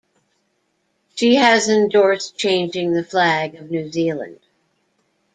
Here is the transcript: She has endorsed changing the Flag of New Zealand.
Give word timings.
She 1.13 1.35
has 1.35 1.69
endorsed 1.69 2.35
changing 2.35 2.93
the 2.93 3.03
Flag 3.03 3.53
of 3.53 3.69
New 3.69 3.91
Zealand. 3.91 4.39